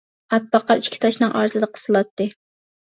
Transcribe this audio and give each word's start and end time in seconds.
ئات 0.37 0.47
باقار 0.55 0.81
ئىككى 0.83 1.03
تاشنىڭ 1.05 1.37
ئارىسىدا 1.37 1.71
قىسىلاتتى. 1.77 2.31